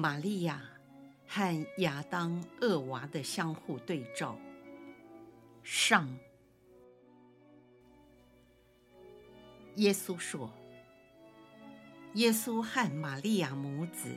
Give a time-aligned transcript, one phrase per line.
[0.00, 0.62] 玛利亚
[1.28, 4.34] 和亚当、厄娃的相互对照。
[5.62, 6.08] 上，
[9.76, 10.50] 耶稣说
[12.14, 14.16] ：“耶稣和玛利亚母子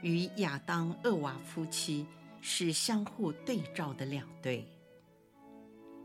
[0.00, 2.06] 与亚当、厄娃夫妻
[2.40, 4.64] 是相互对照的两对。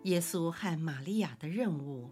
[0.05, 2.09] 耶稣和玛利亚的任务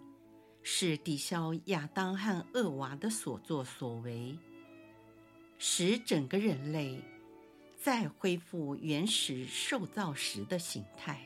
[0.62, 4.38] 是抵消亚当和厄娃的所作所为。”
[5.66, 7.00] 使整个人类
[7.82, 11.18] 再恢复原始受造时的形态，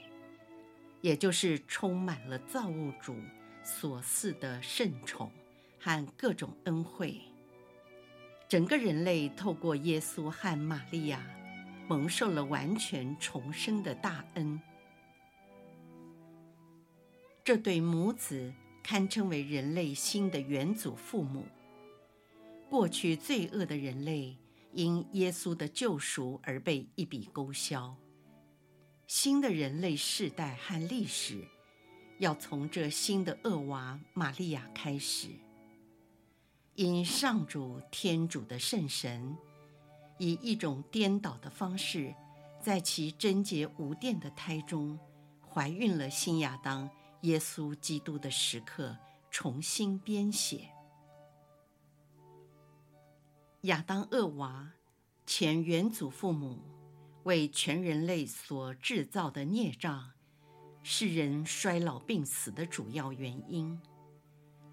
[1.01, 3.15] 也就是充满了造物主
[3.63, 5.31] 所赐的圣宠
[5.79, 7.19] 和各种恩惠。
[8.47, 11.19] 整个人类透过耶稣和玛利亚，
[11.87, 14.61] 蒙受了完全重生的大恩。
[17.43, 21.43] 这对母子堪称为人类新的元祖父母。
[22.69, 24.37] 过去罪恶的人类，
[24.73, 27.95] 因耶稣的救赎而被一笔勾销。
[29.07, 31.47] 新的人类世代和历史，
[32.19, 35.29] 要从这新的厄娃玛利亚开始。
[36.75, 39.35] 因上主天主的圣神，
[40.19, 42.13] 以一种颠倒的方式，
[42.61, 44.99] 在其贞洁无玷的胎中，
[45.49, 46.87] 怀孕了新亚当
[47.21, 48.95] 耶稣基督的时刻，
[49.31, 50.69] 重新编写。
[53.67, 54.71] 亚当、厄娃，
[55.25, 56.57] 前原祖父母，
[57.23, 60.11] 为全人类所制造的孽障，
[60.83, 63.77] 是人衰老病死的主要原因，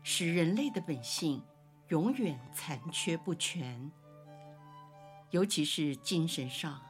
[0.05, 1.43] 使人类的本性
[1.88, 3.91] 永远残缺不全，
[5.31, 6.81] 尤其是精神上，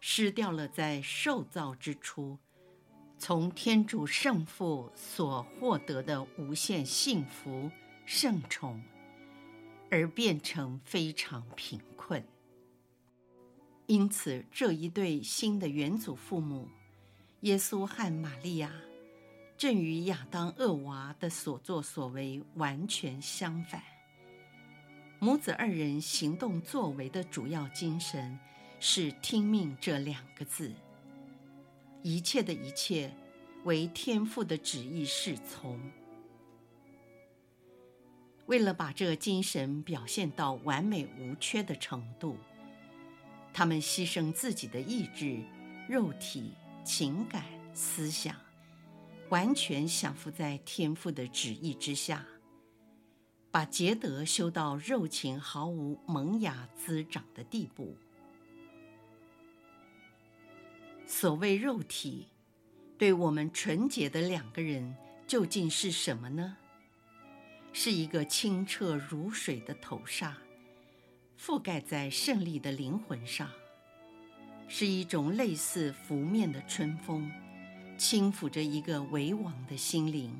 [0.00, 2.36] 失掉了在受造之初
[3.18, 7.70] 从天主圣父所获得的无限幸福
[8.04, 8.82] 圣宠。
[9.90, 12.24] 而变成非常贫困，
[13.86, 16.68] 因此这一对新的原祖父母，
[17.40, 18.72] 耶稣和玛利亚，
[19.58, 23.82] 正与亚当、厄娃的所作所为完全相反。
[25.18, 28.38] 母子二人行动作为的主要精神
[28.78, 30.72] 是听命这两个字，
[32.02, 33.12] 一切的一切
[33.64, 35.78] 为天父的旨意是从。
[38.50, 42.36] 为了把这精神表现到完美无缺的程度，
[43.52, 45.40] 他们牺牲自己的意志、
[45.88, 46.52] 肉体、
[46.82, 48.34] 情感、思想，
[49.28, 52.26] 完全降服在天父的旨意之下，
[53.52, 57.96] 把洁德修到肉情毫无萌芽滋长的地步。
[61.06, 62.26] 所谓肉体，
[62.98, 64.96] 对我们纯洁的两个人
[65.28, 66.56] 究竟是什么呢？
[67.72, 70.36] 是一个清澈如水的头纱，
[71.38, 73.46] 覆盖在胜利的灵魂上；
[74.68, 77.30] 是一种类似拂面的春风，
[77.96, 80.30] 轻抚着一个为王的心灵；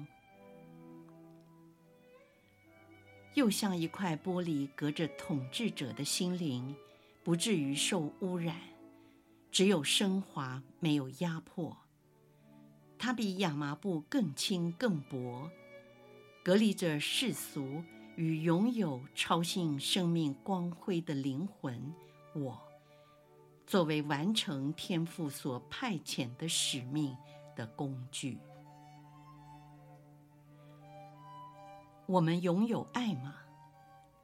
[3.35, 6.75] 又像一块玻璃，隔着统治者的心灵，
[7.23, 8.57] 不至于受污染，
[9.53, 11.77] 只有升华，没有压迫。
[12.99, 15.49] 它比亚麻布更轻更薄。
[16.43, 17.85] 隔离着世俗
[18.17, 21.95] 与拥有超性生命光辉的灵魂，
[22.35, 22.59] 我
[23.67, 27.15] 作为完成天父所派遣的使命
[27.55, 28.39] 的工具。
[32.07, 33.35] 我们拥有爱吗？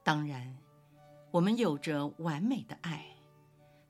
[0.02, 0.56] 当然，
[1.30, 3.04] 我们有着完美的爱，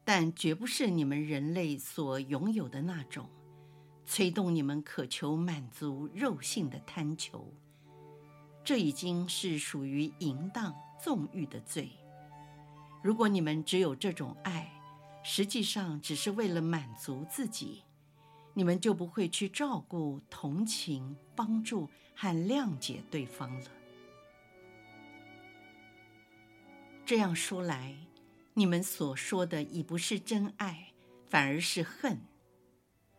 [0.04, 3.30] 但绝不是你们人类所拥有的那种，
[4.04, 7.54] 催动你们渴求满足肉性的贪求。
[8.66, 11.88] 这已经是属于淫荡纵欲的罪。
[13.00, 14.72] 如果你们只有这种爱，
[15.22, 17.84] 实际上只是为了满足自己，
[18.54, 23.70] 你们就不会去照顾、同情、帮助和谅解对方了。
[27.04, 27.94] 这样说来，
[28.54, 30.88] 你们所说的已不是真爱，
[31.28, 32.18] 反而是恨，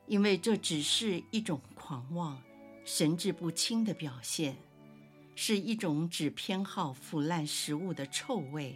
[0.07, 2.43] 因为这只是一种狂妄、
[2.83, 4.57] 神志不清的表现。
[5.39, 8.75] 是一种只偏好腐烂食物的臭味，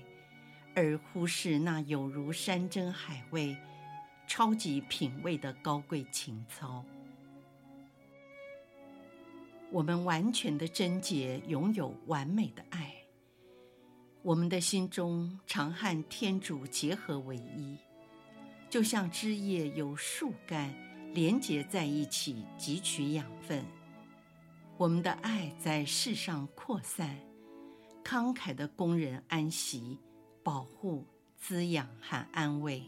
[0.75, 3.58] 而忽视那有如山珍海味、
[4.28, 6.86] 超级品味的高贵情操。
[9.72, 12.94] 我们完全的贞洁，拥有完美的爱。
[14.22, 17.75] 我们的心中常和天主结合为一，
[18.69, 20.72] 就像枝叶由树干
[21.12, 23.66] 连结在一起，汲取养分。
[24.81, 27.16] 我们的爱在世上扩散，
[28.04, 30.00] 慷慨的供人安息、
[30.42, 31.06] 保护、
[31.38, 32.81] 滋养和安慰。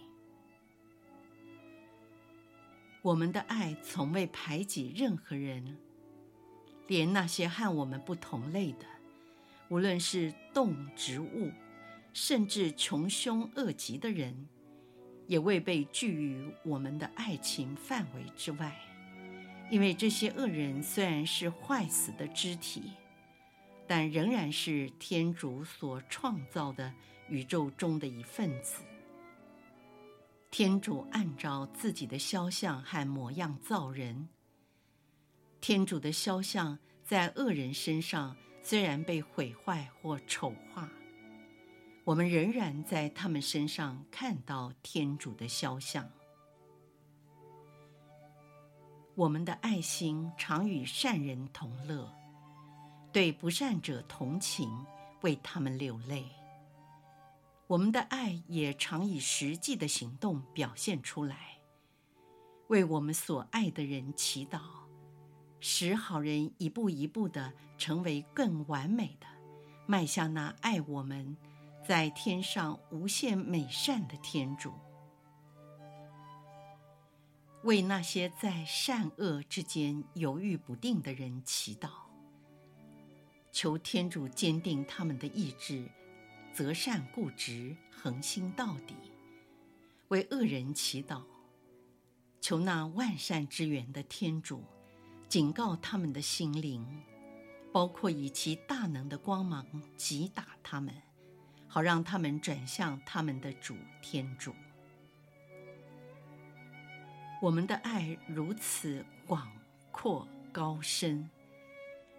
[3.04, 5.78] 我们的爱从未排挤任何人。
[6.88, 8.88] 连那些和我们不同类的，
[9.70, 11.52] 无论是动植物，
[12.12, 14.48] 甚至穷凶恶极的人，
[15.28, 18.76] 也未被拒于我们的爱情范围之外。
[19.74, 22.92] 因为这些恶人虽然是坏死的肢体，
[23.88, 26.94] 但仍然是天主所创造的
[27.28, 28.84] 宇宙中的一份子。
[30.52, 34.30] 天主按照自己的肖像和模样造人。
[35.60, 40.88] 天主的肖像在恶人身上虽然被毁坏或丑化，
[42.04, 46.08] 我们仍然在他们身上看到天主的肖像。
[49.16, 52.12] 我们的爱心常与善人同乐，
[53.12, 54.68] 对不善者同情，
[55.22, 56.26] 为他们流泪。
[57.68, 61.60] 我们的爱也常以实际的行动表现出来，
[62.70, 64.60] 为我们所爱的人祈祷。
[65.60, 69.28] 使好人一步一步地成为更完美的，
[69.86, 71.38] 迈向那爱我们，
[71.88, 74.74] 在天上无限美善的天主。
[77.64, 81.90] 为那些在善恶之间犹豫不定的人祈祷，
[83.54, 85.90] 求天主坚定他们的意志，
[86.52, 88.96] 择善固执，恒心到底。
[90.10, 91.24] 为恶人祈祷，
[92.42, 94.64] 求那万善之源的天主。
[95.30, 96.86] 警告他们的心灵，
[97.72, 100.94] 包括以其大能的光芒击打他们，
[101.68, 104.54] 好让他们转向他们的主天主。
[107.44, 109.52] 我们的爱如此广
[109.92, 111.30] 阔高深，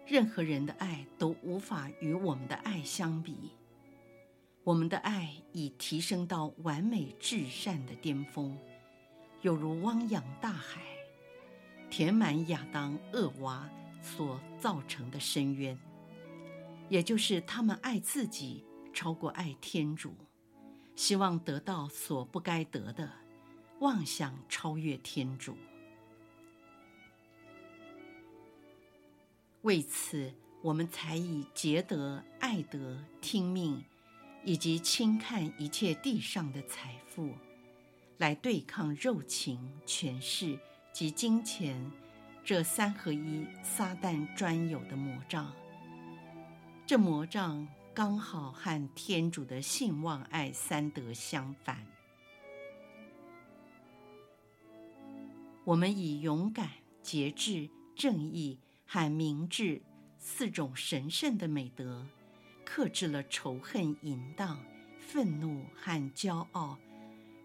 [0.05, 3.49] 任何人的爱都无法与我们的爱相比。
[4.63, 8.55] 我们的爱已提升到完美至善的巅峰，
[9.41, 10.83] 犹如汪洋大海。
[11.89, 13.67] 填满亚当、厄娃
[14.03, 15.75] 所造成的深渊，
[16.87, 18.63] 也就是他们爱自己
[18.93, 20.13] 超过爱天主，
[20.95, 23.11] 希望得到所不该得的，
[23.85, 25.55] 妄想超越天主。
[29.61, 30.33] 为此，
[30.63, 33.85] 我们才以洁德、爱德、听命，
[34.43, 37.35] 以及轻看一切地上的财富，
[38.17, 40.57] 来对抗肉情、权势。
[40.91, 41.91] 及金钱，
[42.43, 45.53] 这三合一撒旦专有的魔杖。
[46.87, 51.94] 这魔杖刚好和天主的信望爱三德相反。
[55.65, 56.69] 我们以勇敢、
[57.01, 59.81] 节制、正义和明智
[60.19, 62.05] 四种神圣的美德，
[62.63, 64.63] 克制了仇恨、淫荡、
[64.99, 66.77] 愤怒和骄傲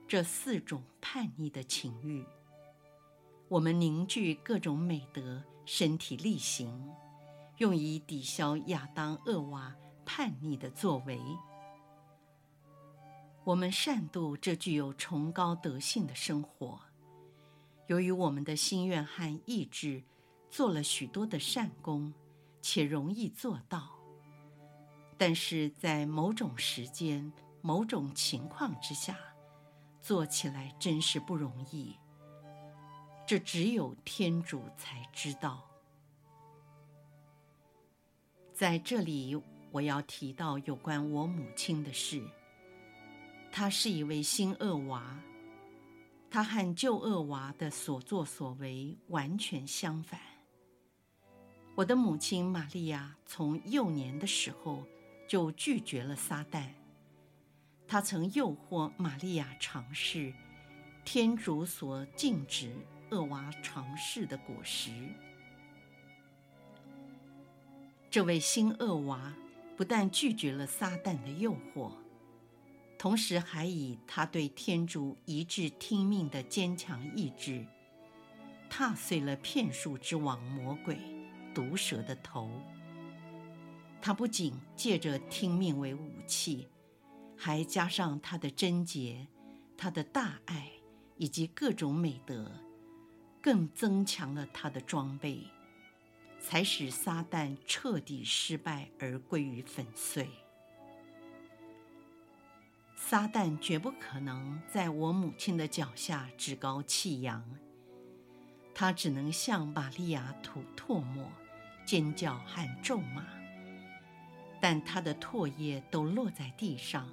[0.06, 2.22] 这四种叛逆的情欲。
[3.48, 6.92] 我们凝聚各种美德，身体力行，
[7.56, 9.74] 用以抵消亚当、厄娃
[10.04, 11.18] 叛逆的作为。
[13.44, 16.78] 我们善度这具有崇高德性的生活。
[17.90, 20.00] 由于我们的心愿和意志
[20.48, 22.14] 做了许多的善功，
[22.62, 23.90] 且容易做到，
[25.18, 29.18] 但是在某种时间、某种情况之下，
[30.00, 31.96] 做起来真是不容易。
[33.26, 35.68] 这只有天主才知道。
[38.54, 39.36] 在这里，
[39.72, 42.22] 我要提到有关我母亲的事。
[43.50, 45.18] 她是一位新厄娃，
[46.30, 50.20] 他和旧厄娃的所作所为完全相反。
[51.74, 54.86] 我的母亲玛利亚从幼年的时候
[55.28, 56.68] 就拒绝了撒旦，
[57.86, 60.32] 她曾诱惑玛利亚尝试
[61.04, 62.72] 天主所禁止。
[63.12, 64.92] 恶娃尝试的果实。
[68.08, 69.34] 这位新恶娃
[69.76, 71.90] 不但拒绝了撒旦的诱惑，
[73.00, 77.66] 同时还以他对天主一致听命的坚强意志，
[78.68, 80.98] 踏碎了骗术之王魔鬼
[81.54, 82.50] 毒蛇的头。
[84.02, 86.68] 他不仅借着听命为武器，
[87.38, 89.26] 还加上他的贞洁、
[89.78, 90.70] 他的大爱
[91.16, 92.52] 以及各种美德，
[93.40, 95.42] 更增强了他的装备，
[96.38, 100.28] 才使撒旦彻底失败而归于粉碎。
[103.02, 107.42] 撒旦绝不可能在我母亲的脚下趾高气扬，
[108.72, 111.26] 他只能向玛利亚吐唾沫、
[111.84, 113.24] 尖叫和咒骂，
[114.60, 117.08] 但他的唾液都落在地上。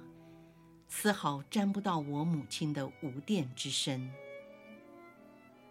[0.86, 4.12] 丝毫沾不到我母亲的无玷之身，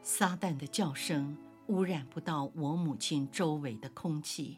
[0.02, 4.58] 撒旦的叫声污染不到我母亲周围的空气。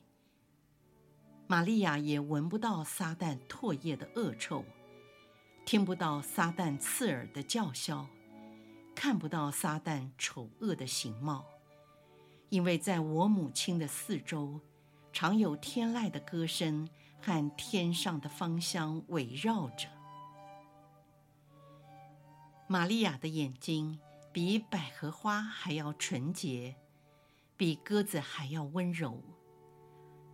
[1.45, 4.65] 玛利亚也闻不到撒旦唾液的恶臭，
[5.69, 8.07] 听不到撒旦刺耳的叫嚣，
[8.95, 11.45] 看不到撒旦丑恶的形貌，
[12.49, 14.59] 因为在我母亲的四周，
[15.13, 16.89] 常有天籁的歌声
[17.21, 19.87] 和天上的芳香围绕着。
[22.65, 23.99] 玛利亚的眼睛
[24.33, 26.77] 比百合花还要纯洁，
[27.55, 29.21] 比鸽子还要温柔。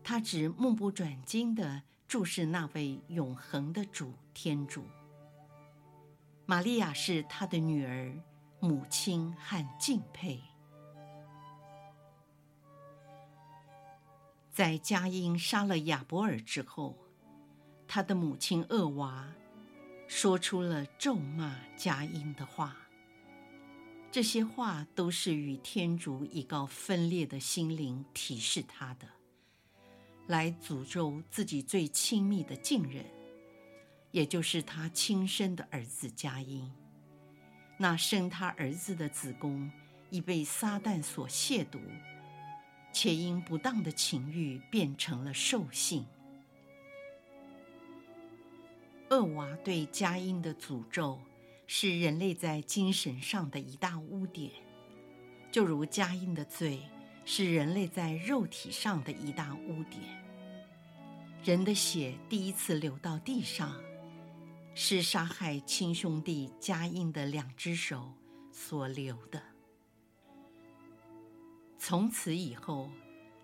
[0.01, 4.85] 她只目不转睛地注视那位永恒的主天主。
[6.45, 8.13] 玛利亚是他的女儿、
[8.59, 10.39] 母亲和敬佩。
[14.51, 16.95] 在佳音杀了亚伯尔之后，
[17.87, 19.27] 他的母亲厄娃。
[20.07, 22.77] 说出了咒骂佳音的话，
[24.11, 29.07] 这些话都是与天主以告分裂的心灵提示他的，
[30.27, 33.03] 来诅咒自己最亲密的近人，
[34.15, 36.72] 也就是他亲生的儿子佳音。
[37.77, 39.69] 那生他儿子的子宫
[40.10, 41.81] 已被撒旦所亵渎，
[42.93, 46.05] 且因不当的情欲变成了兽性。
[49.10, 51.19] 厄娃对佳音的诅咒，
[51.67, 54.50] 是人类在精神上的一大污点，
[55.51, 56.79] 就如佳音的罪
[57.25, 60.01] 是人类在肉体上的一大污点。
[61.43, 63.75] 人的血第一次流到地上，
[64.77, 68.12] 是杀害亲兄弟佳音的两只手
[68.51, 69.41] 所流的。
[71.79, 72.91] 从此以后，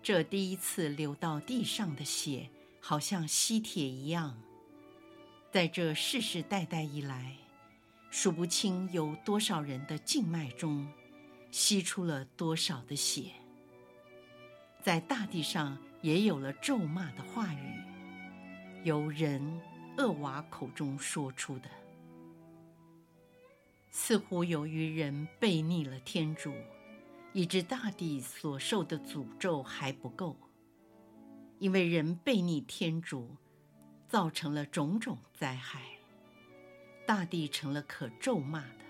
[0.02, 4.38] 这第一次流到地上的血，好像吸铁一样。
[5.50, 7.34] 在这世世代代以来，
[8.10, 10.86] 数不清有多少人的静脉中
[11.50, 13.32] 吸出了多少的血。
[14.82, 17.80] 在大地上也有了咒骂的话语，
[18.84, 19.60] 由人
[19.98, 21.68] 厄娃口中说出的。
[23.90, 26.52] 似乎由于人悖逆了天主，
[27.32, 30.36] 以致大地所受的诅咒还不够，
[31.58, 33.36] 因为人悖逆天主。
[34.08, 35.80] 造成了种种灾害，
[37.06, 38.84] 大地成了可咒骂的，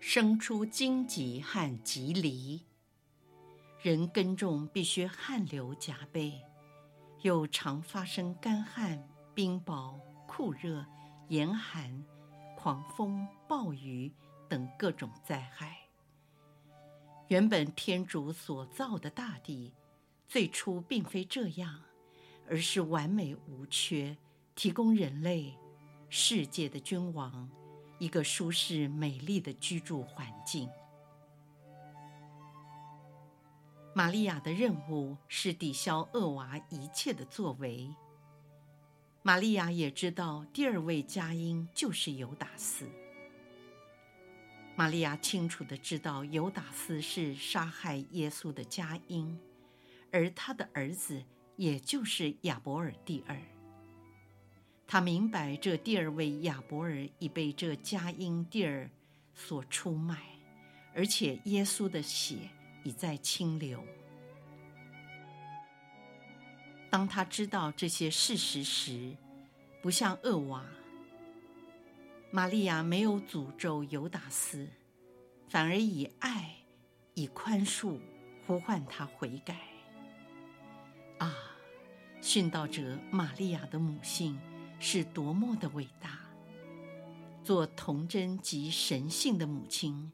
[0.00, 2.62] 生出荆棘和蒺藜。
[3.82, 6.40] 人耕种必须汗流浃背，
[7.20, 10.84] 又常发生干旱、冰雹、酷热、
[11.28, 12.04] 严寒、
[12.56, 14.12] 狂风、暴雨
[14.48, 15.76] 等各种灾害。
[17.28, 19.72] 原本天主所造的大地，
[20.28, 21.80] 最初并非这样。
[22.50, 24.14] 而是完美无缺，
[24.54, 25.56] 提供人类、
[26.10, 27.48] 世界的君王
[27.98, 30.68] 一个舒适美丽的居住环境。
[33.94, 37.88] 玛利亚的任务是抵消厄娃一切的作为。
[39.22, 42.88] 玛利亚也知道第二位佳音就是犹达斯。
[44.74, 49.38] 玛利亚清楚地知道犹达斯是杀害耶稣的佳音，
[50.10, 51.22] 而他的儿子。
[51.56, 53.38] 也就是亚伯尔第二，
[54.86, 58.90] 他明白这第二位亚伯尔已被这佳音第二
[59.34, 60.18] 所出卖，
[60.94, 62.48] 而且耶稣的血
[62.82, 63.84] 已在清流。
[66.92, 69.16] 当他知道这些事实时，
[69.80, 70.62] 不像厄娃，
[72.30, 74.68] 玛利亚没有诅咒犹达斯，
[75.48, 76.54] 反而以爱、
[77.14, 77.98] 以宽恕
[78.46, 79.56] 呼唤他悔改。
[81.16, 81.34] 啊，
[82.20, 84.38] 殉道者玛利亚的母性
[84.78, 86.20] 是多么的伟大！
[87.42, 90.12] 做童真及神性的母亲，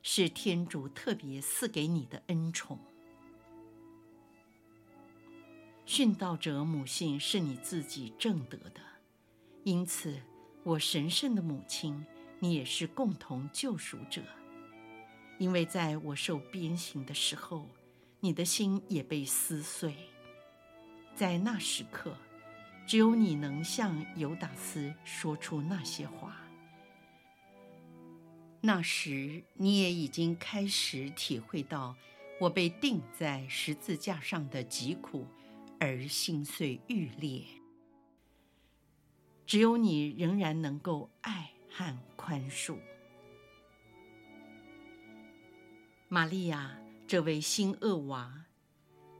[0.00, 2.78] 是天主特别赐给你的恩宠。
[5.92, 8.80] 殉道者母性是你自己挣得的，
[9.64, 10.22] 因此，
[10.62, 12.06] 我神圣的母亲，
[12.38, 14.22] 你也是共同救赎者。
[15.36, 17.68] 因为在我受鞭刑的时候，
[18.20, 19.96] 你的心也被撕碎。
[21.16, 22.16] 在那时刻，
[22.86, 26.36] 只有你能向犹达斯说出那些话。
[28.60, 31.96] 那时，你也已经开始体会到
[32.38, 35.26] 我被钉在十字架上的疾苦，
[35.80, 37.44] 而心碎欲裂。
[39.46, 42.78] 只有你仍然能够爱和宽恕。
[46.08, 48.46] 玛利亚，这位新厄娃，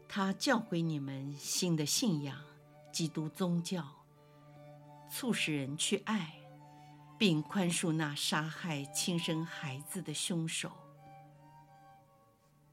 [0.06, 2.38] 她教诲你们新的信仰。
[2.92, 3.86] 基督宗教
[5.08, 6.40] 促使人去爱，
[7.16, 10.72] 并宽恕那杀害亲生孩子的凶手。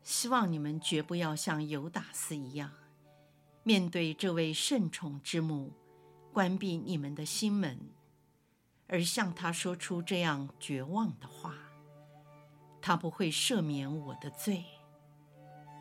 [0.02, 2.74] 希望你们绝不要像犹达斯一样，
[3.68, 5.74] 面对这位圣宠之母，
[6.32, 7.78] 关闭你们的心门，
[8.88, 11.54] 而向他说出这样绝望的话
[12.82, 14.64] ：“他不会赦免我的罪。”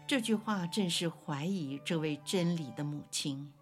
[0.04, 3.52] 这句话正是怀疑这位真理的母亲。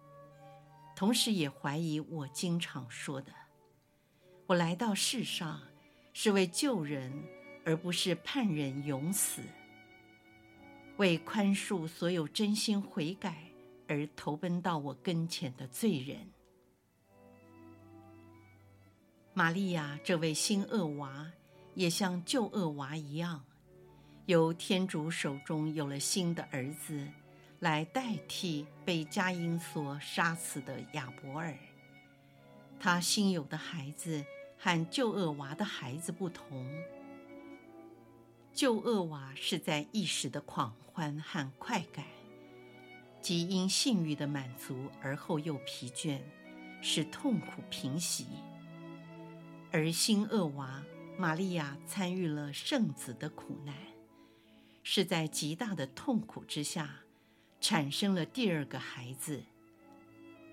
[0.95, 3.31] 同时也怀疑我经常说的
[4.47, 5.61] ：“我来到世上
[6.13, 7.13] 是为救人，
[7.63, 9.43] 而不是判人永死。
[10.97, 13.44] 为宽恕所有真心悔改
[13.87, 16.29] 而投奔到我跟前的罪人。”
[19.33, 21.31] 玛利亚这位新厄娃，
[21.73, 23.43] 也像旧厄娃一样，
[24.25, 27.07] 由天主手中有了新的儿子。
[27.61, 31.57] 来代替被佳音所杀死的亚伯尔。
[32.79, 34.23] 他新有的孩子
[34.59, 36.69] 和旧厄娃的孩子不同。
[38.53, 42.05] 旧厄娃是在一时的狂欢和快感，
[43.25, 46.21] 即因性欲的满足而后又疲倦，
[46.79, 48.25] 使痛苦平息；
[49.71, 50.83] 而新厄娃
[51.17, 53.73] 玛利亚参与了圣子的苦难，
[54.83, 56.99] 是在极大的痛苦之下。
[57.59, 59.41] 产生了第二个孩子，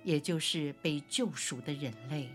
[0.03, 2.31] 也就是被救赎的人类。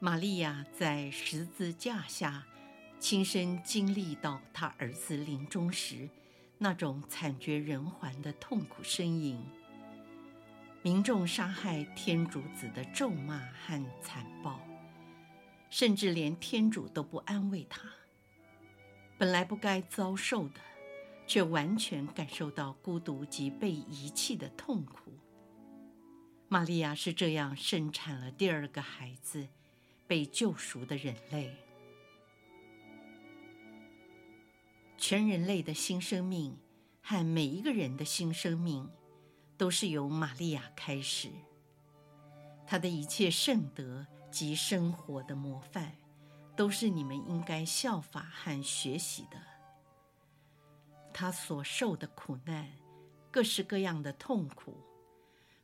[0.00, 2.44] 玛利亚在十字架下
[2.98, 6.08] 亲身经历到她儿子临终时
[6.62, 9.42] 那种惨绝人寰的痛苦呻吟，
[10.82, 14.60] 民众杀害天主子的咒骂和残暴，
[15.70, 17.88] 甚至连天主都不安慰他，
[19.18, 20.60] 本来不该遭受的。
[21.30, 25.12] 却完全感受到孤独及被遗弃的痛苦。
[26.48, 29.46] 玛利亚是这样生产了第二个孩子，
[30.08, 31.56] 被救赎的人类。
[35.00, 36.58] 全人类的新生命
[37.00, 38.86] 和每一个人的新生命，
[39.56, 41.30] 都是由玛利亚开始。
[42.66, 45.96] 她的一切圣德及生活的模范，
[46.54, 49.40] 都是你们应该效法和学习的。
[51.14, 52.70] 他所受的苦难，
[53.30, 54.84] 各式各样的痛苦，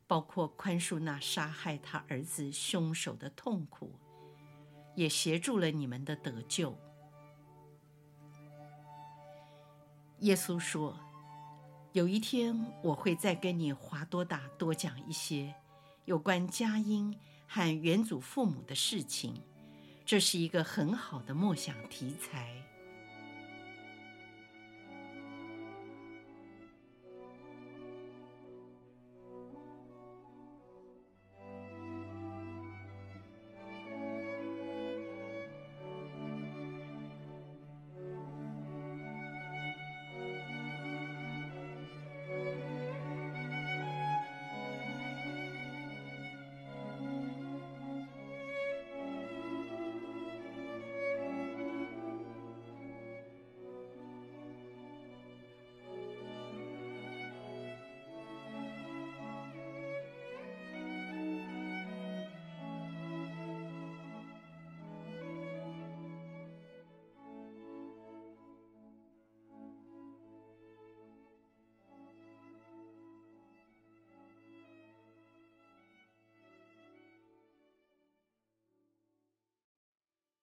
[0.07, 3.99] 包括宽恕那杀害他儿子凶手的痛苦，
[4.95, 6.75] 也协助了你们的得救。
[10.19, 10.97] 耶稣说
[11.93, 15.53] ：“有一天我会再跟你华多达多讲一些
[16.05, 17.15] 有关佳音
[17.47, 19.41] 和远祖父母的事情，
[20.05, 22.51] 这是一个很好的默想题材。”